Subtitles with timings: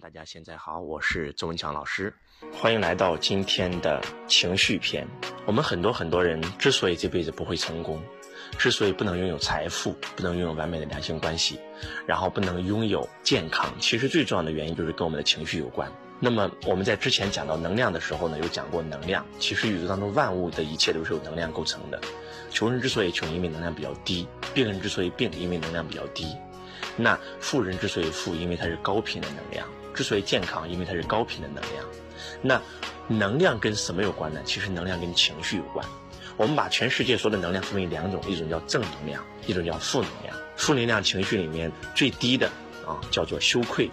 [0.00, 2.14] 大家现在好，我是周文强老师，
[2.52, 5.04] 欢迎来到今天的情绪篇。
[5.44, 8.00] 我们很多很多人之所以这辈子不会成功，
[8.56, 11.58] 之所以不能拥有财富，不能拥有完美的两性关系，
[12.06, 15.90] 然后不能拥有健康，其实最重要的原因就是跟我们的情绪有关。
[16.20, 19.26] 那么我们在之前讲到能量的时候呢，有讲过能量。
[19.40, 22.00] 其实宇宙当中万物的一切都是由能量构成的。
[22.52, 24.24] 穷人之所以穷，因为能量比较低；
[24.54, 26.36] 病人之所以病，因为能量比较低。
[26.96, 29.66] 那富人之所以富，因为它是高频的能量。
[29.98, 31.84] 之所以健康，因为它是高频的能量。
[32.40, 32.62] 那
[33.08, 34.40] 能量跟什么有关呢？
[34.44, 35.84] 其实能量跟情绪有关。
[36.36, 40.36] 我们把全世界所有的能量分为两种，一种叫正能量，一种叫负能量。
[40.56, 42.46] 负能量情绪里面最低的
[42.86, 43.90] 啊叫做羞愧，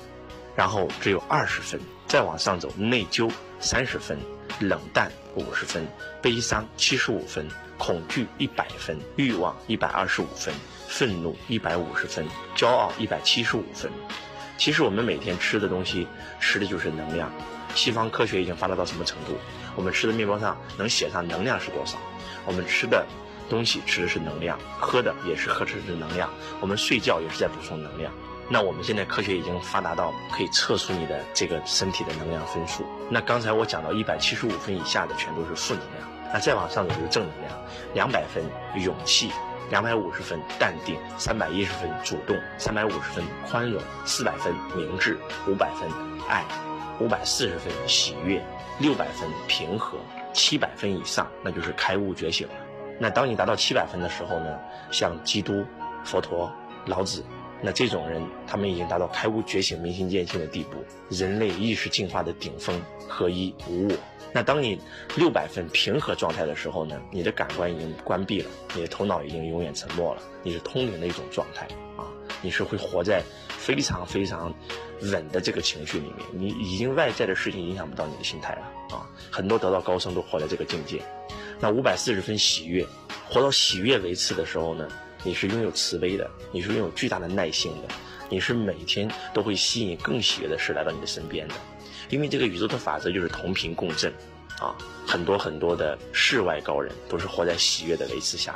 [0.56, 4.20] 然后只有二十分，再往上走内疚三十分，
[4.60, 5.88] 冷淡五十分，
[6.22, 7.48] 悲伤七十五分，
[7.80, 10.54] 恐惧一百分，欲望一百二十五分，
[10.88, 13.92] 愤怒一百五十分，骄傲一百七十五分。
[14.58, 16.08] 其实我们每天吃的东西，
[16.40, 17.32] 吃的就是能量。
[17.74, 19.38] 西方科学已经发达到什么程度？
[19.76, 21.98] 我们吃的面包上能写上能量是多少？
[22.46, 23.06] 我们吃的
[23.50, 26.30] 东西吃的是能量，喝的也是喝的能量。
[26.62, 28.14] 我们睡觉也是在补充能量。
[28.48, 32.86] 那我们现在科学已经发达到可以测出你的这个身体的能量分数。
[33.10, 37.60] 那刚才我讲到一百七十五分以下的全都是负能量，那再往上走就是正能量，
[37.94, 38.44] 两百分
[38.82, 39.32] 勇气。
[39.70, 45.90] 两百五十分淡定，三百一十分主动，三百五十分宽容，四百分明智，五百分
[46.30, 46.44] 爱，
[47.00, 48.44] 五百四十分喜悦，
[48.80, 49.98] 六百分平和，
[50.34, 52.54] 七百分以上那就是开悟觉醒了。
[53.00, 54.58] 那当你达到七百分的时候呢，
[54.92, 55.66] 像基督、
[56.04, 56.52] 佛陀、
[56.86, 57.24] 老子，
[57.66, 60.78] 那这种人他们已经达到开悟觉醒、明心见性的地步，
[61.10, 63.96] 人类意识进化的顶峰，合一无我。
[64.32, 64.80] 那当你
[65.16, 71.66] 六百分平和状态的时候呢，你的感官已经关闭了，你的头脑已经永远沉默了，你是通灵的一种状态
[71.98, 72.06] 啊，
[72.44, 74.54] 你是会活在非常非常
[75.02, 81.02] 稳的这个情绪里面，你已经外在的事情影响不到你的心态了啊，很多得道高僧都活在这个境界。
[81.60, 82.86] 那五百四十分喜悦，
[83.28, 84.88] 活到喜悦为次的时候呢，
[85.26, 87.88] 你是拥有慈悲的，你是拥有巨大的耐性的，
[88.30, 91.56] 你是每天都会吸引更喜悦的事来到你的身边的。
[92.12, 94.14] 因为这个宇宙的法则就是同频共振，
[94.60, 94.78] 啊，
[95.08, 98.56] 很多很多的世外高人都是活在喜悦的维持下，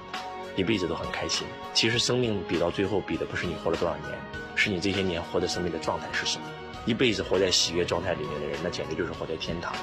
[0.56, 1.48] 一辈子都很开心。
[1.74, 4.14] 其实生命比到最后比的不是你活了多少年，
[4.56, 6.46] 是你这些年活的生命的状态是什么。
[6.86, 9.74] 一辈子活在喜悦状态里面的人，那简直就是活在天堂。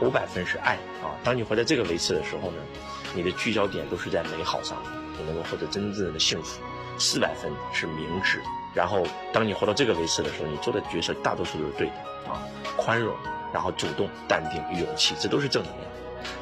[0.00, 2.62] 五百分是爱啊，当你活在这个维持的时候呢，
[3.14, 4.90] 你的聚焦点都是在美好上面，
[5.26, 6.60] 能够获得真正的幸福。
[6.98, 8.42] 四百分是明智，
[8.74, 12.42] 然后当你活到这个维持的时候，你做的决策大多数都是对的啊。
[12.76, 13.14] 宽容，
[13.54, 15.90] 然后主动、淡定、勇气，这都是正能量。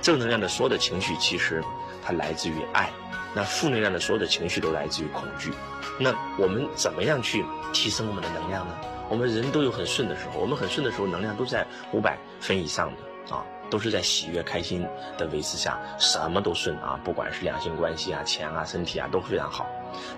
[0.02, 1.62] 正能量的所有的情绪，其实
[2.04, 2.86] 它来自于爱；
[3.34, 5.52] 那负能量的所有的情绪都来自于恐惧。
[5.96, 8.74] 那我们怎么样去提升我们的能量呢？
[9.08, 14.86] 我们人都有很顺的时候，我们很顺的时候，能量都在五百分以上的啊，都是在喜悦、开心
[15.16, 19.66] 的维持下，什么都顺啊，不管是两性关系啊、钱啊、身体啊，都非常好。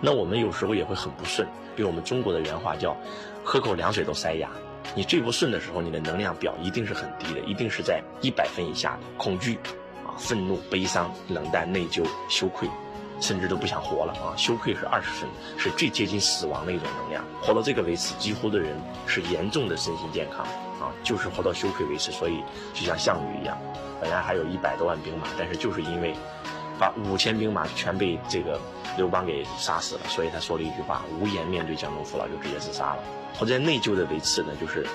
[0.01, 2.97] 那我们有时候也会很不顺，比如我们中国的原话叫
[3.45, 4.49] “喝口凉水都塞牙”。
[4.95, 9.01] 你最不顺的时候，你的能量表一定是很低的，一定是在一百分以下的。
[9.17, 9.59] 恐惧，
[10.07, 12.69] 啊，愤怒、悲伤、冷淡、内疚、羞愧，
[13.21, 14.35] 甚至都不想活了啊！
[14.37, 15.29] 羞愧是二十分，
[15.59, 17.23] 是最接近死亡的一种能量。
[17.43, 18.75] 活到这个维持，几乎的人
[19.07, 20.47] 是严重的身心健康
[20.81, 22.11] 啊，就是活到羞愧为止。
[22.11, 22.43] 所以
[22.75, 23.57] 就像项羽一样，
[24.01, 26.15] 本来还有一百多万兵马，但是就是因为
[26.79, 28.59] 把五千兵马全被这个
[28.97, 33.03] 刘邦给杀死了，所以他说了一句话：无颜面对江东父老，就直接自杀了。
[33.35, 34.87] 活在内疚的维持呢，就是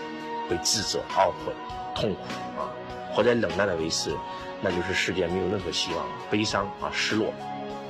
[0.50, 1.54] 会自责、懊悔、
[1.96, 2.22] 痛苦
[2.60, 2.68] 啊；
[3.14, 4.16] 活在冷淡的维持，
[4.62, 7.32] 那就是世界没有任何希望，悲伤啊、失落、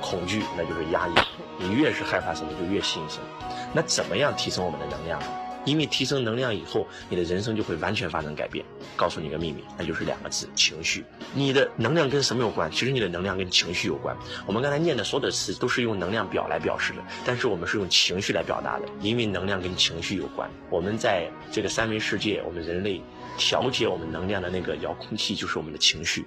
[0.00, 1.14] 恐惧，那就是压抑。
[1.58, 3.24] 你越是害怕什么，就越信什么。
[3.72, 5.26] 那怎么样提升我们的能量呢？
[5.66, 8.64] 因为提升能量以后，你的人生就会完全发生改变。
[8.96, 11.04] 告诉你个秘密，那就是两个字：情绪。
[11.34, 12.70] 你的能量跟什么有关？
[12.70, 14.16] 其实你的能量跟情绪有关。
[14.46, 20.48] 我们刚才念的所有的词都是用能量表来表示的，但是我们是用情绪来表达的，因为能量跟情绪有关。
[20.70, 23.02] 我们在这个三维世界，我们人类
[23.36, 26.24] 调节我们能量的那个遥控器就是我们的情绪，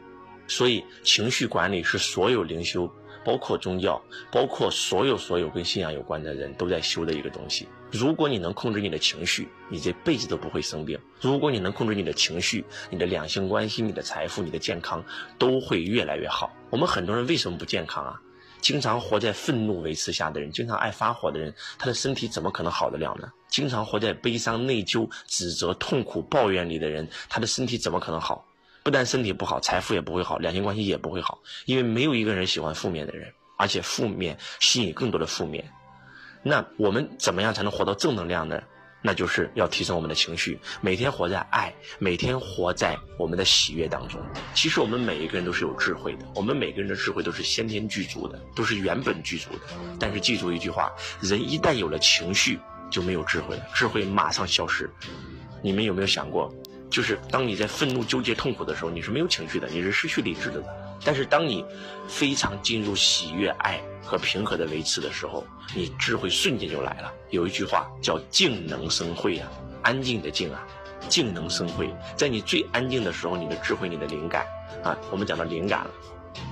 [0.47, 2.87] 所以情绪管理是所有灵修。
[3.25, 4.01] 包括宗教，
[4.31, 7.67] 包括所有所有跟信仰有关的人都在修的一个东西。
[7.91, 15.03] 如果你能控制你的情绪，你这辈子都不会生病；如果你能控制你的情绪，你的两性关系、你的财富、你的健康
[15.37, 16.51] 都会越来越好。
[16.69, 18.21] 我们很多人为什么不健康啊？
[18.61, 23.31] 经常活在愤怒维持下的人，经常爱发火的人，他的身体怎么可能好得了呢？
[23.47, 28.45] 经常活在悲伤、内疚、指责、痛苦、抱怨里的人，他的身体怎么可能好？
[28.83, 35.63] 不但身体不好，财富也不会好，两性关系也不会好，因为没有一个人喜欢负面的人，而且负面吸引更多的负面。
[36.43, 38.61] 那我们怎么样才能活到正能量呢？
[39.01, 44.19] 那就是要提升我们的情绪，每天活在爱，每天活在我们的喜悦当中。
[44.53, 49.59] 其实我们每一个人都是有智慧的，我们每个人的智慧都是先天具足的，都是原本具足的。
[49.97, 50.91] 但是记住一句话：
[51.21, 52.59] 人一旦有了情绪，
[52.91, 54.89] 就没有智慧了，智慧马上消失。
[55.61, 56.53] 你们有没有想过，
[56.89, 60.63] 就是当你在愤怒、纠结、痛苦的时候，你是没有情绪的，你是失去理智的。
[61.05, 61.63] 但是当你
[62.07, 67.13] 非常进入喜悦、爱和平和的维持的时候，你智慧瞬间就来了。
[67.29, 69.47] 有一句话叫“静能生慧”啊，
[69.81, 70.67] 安静的静啊，
[71.07, 71.89] 静能生慧。
[72.17, 74.45] 在你最安静的时候，你的智慧、你的灵感
[74.83, 75.91] 啊，我们讲到灵感了。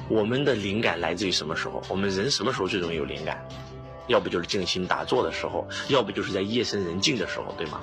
[0.07, 1.83] 我们的灵感来自于什么时候？
[1.89, 3.45] 我们人什么时候最容易有灵感？
[4.07, 7.81] 要不就是静心打坐的时候，要不就是在夜深人静的时候，对吗？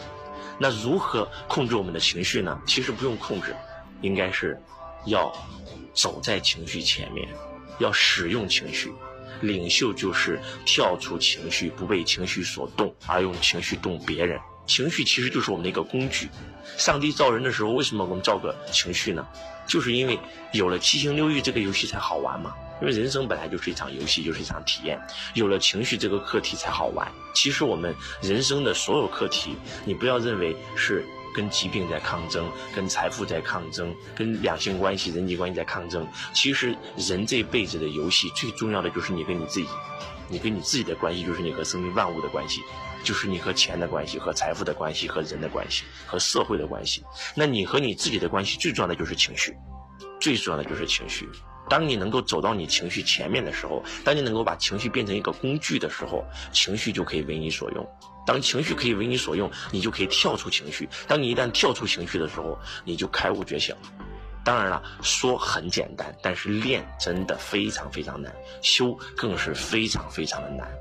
[0.59, 2.61] 那如何控制我们的情绪呢？
[2.67, 3.55] 其实不用控制，
[4.01, 4.61] 应该是
[5.07, 5.33] 要。
[5.95, 7.29] 走在情绪前面，
[7.79, 8.93] 要使用情绪。
[9.43, 14.37] 领袖就是跳出情绪，不被情绪所动，而用情绪动别人。
[14.67, 16.29] 情绪其实就是我们的一个工具。
[16.77, 19.25] 上帝造人的时候，为什么我们造个情绪呢？
[19.69, 20.19] 就是因为
[20.53, 22.53] 有了七情六欲，这个游戏才好玩嘛。
[22.85, 25.01] 因为人生本来就是一场游戏，就是一场体验。
[25.33, 27.11] 有了情绪这个课题才好玩。
[27.35, 31.03] 其实我们人生的所有课题，你不要认为是。
[31.35, 36.07] 跟疾病在抗争，跟财富在抗争，跟两性关系、人际关系在抗争。
[36.33, 39.67] 其实人这辈子的游戏最重要的就是你跟你自己，
[40.29, 42.63] 你跟你自己的关系就是你和生命万物的关系，
[43.03, 47.03] 就是你和钱的关系、和财富的关系、和人的关系、和社会的关系。
[47.35, 49.57] 那你和你自己的关系最重要的就是情绪，
[50.21, 51.29] 最重要的就是情绪。
[51.75, 57.85] 当你能够走到你情绪前面的时候，当你能够把情绪变成一个工具的时候，情绪就可以为你所用。
[58.25, 60.89] 当情绪可以为你所用，你就可以跳出情绪。
[61.09, 63.81] 当你一旦跳出情绪的时候，你就开悟觉醒了。
[64.45, 68.33] 当然了，说很简单，但是练真的非常非常难，
[68.63, 70.73] 修更是非常非常的难。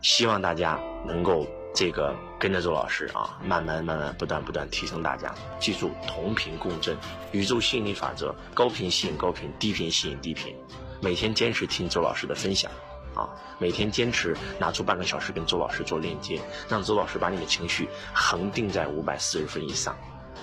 [0.00, 1.46] 希望大家能够
[1.78, 5.32] 这个跟着周老师啊，慢慢慢慢不断不断提升大家。
[5.60, 6.96] 记住，同频共振，
[7.30, 10.56] 宇宙吸引力法则，高频吸引高频，低频吸引低频。
[11.00, 12.68] 每天坚持听周老师的分享。
[13.14, 13.30] 啊，
[13.60, 19.96] 每天坚持拿出半个小时跟周老师做链接，让周老师把你的情绪恒定在五百四十分以上，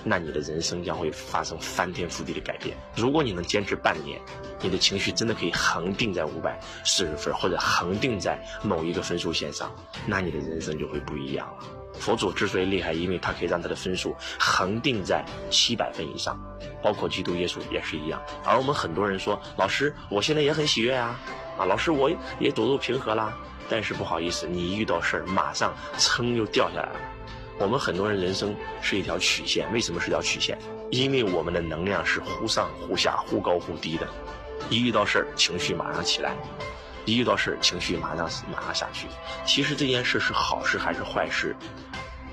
[0.04, 2.76] 那你的人生将会发生翻天覆地的改变。
[2.96, 4.20] 如果你能坚持半年，
[4.60, 9.74] 你的情绪真的可以恒定在五百四十分，或者恒定在某一个分数线上，
[10.06, 11.64] 那你的人生就会不一样了。
[11.98, 16.38] 佛祖之所以厉害，因为他可以让他的分数恒定在七百分以上，
[16.82, 18.22] 包括基督耶稣也是一样。
[18.44, 21.18] 而我们很多人说，老师，我现在也很喜悦啊。
[21.58, 23.34] 啊，老师，我也走入平和啦，
[23.66, 27.00] 但是不好意思，你一遇到事儿，马上噌又掉下来了。
[27.58, 30.58] 我们很多人人生是一条曲线，为什么是条曲线？
[30.90, 34.06] 因为我们的能量是忽上忽下、忽高忽低的，
[34.68, 36.36] 一遇到事儿，情绪马上起来，
[37.06, 39.06] 一遇到事儿，情绪马上马上下去。
[39.46, 41.56] 其实这件事是好事还是坏事？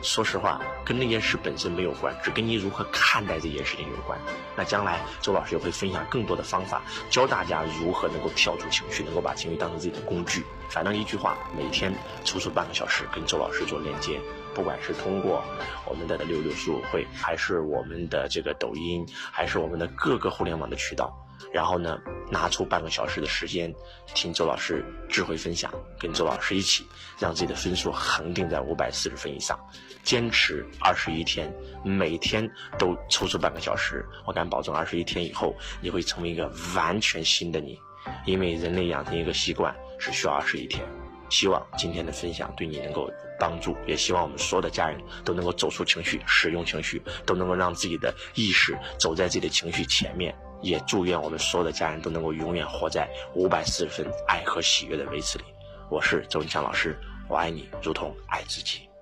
[0.04, 4.20] 说实话，跟那件事本身没有关，只跟你如何看待这件事情有关。
[4.56, 10.44] 那将来周老师也会分享更多的方法，教大家如何能够跳出情绪，能够把情绪当成自己的工具。
[10.70, 11.94] 反正一句话，每天
[12.26, 14.20] 抽出半个小时跟周老师做链接，
[14.54, 15.42] 不管是通过
[15.86, 21.18] 我们的六六书友会，还是我们的这个抖音，还是我们的各个互联网的渠道。
[21.52, 22.00] 然后呢，
[22.32, 23.74] 拿出半个小时的时间，
[24.14, 26.86] 听周老师智慧分享，跟周老师一起，
[27.20, 29.60] 让自己的分数恒定在五百四十分以上，
[30.04, 31.54] 坚持二十一天，
[31.84, 37.80] 每天都抽出半个小时，我敢保证，二十一天以后，你会成为一个完全新的你，
[38.26, 40.84] 因为人类养成一个习惯只需要二十一天。
[41.30, 43.10] 希望今天的分享对你能够
[43.40, 50.36] 帮助，也希望我们所有的家人都能够走出情绪，使用情绪，都能够让自己的意识走在自己的情绪前面。
[50.64, 55.44] 也祝愿我们所有的家人都能够永远活在五百四十分爱和喜悦的维持里。
[55.90, 58.93] 我是周文强老师，我爱你如同爱自己。